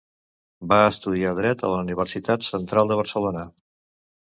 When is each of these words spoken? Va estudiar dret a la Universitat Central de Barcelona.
Va 0.71 0.79
estudiar 0.93 1.33
dret 1.41 1.61
a 1.61 1.71
la 1.75 1.83
Universitat 1.85 2.49
Central 2.49 2.93
de 2.95 3.01
Barcelona. 3.03 3.47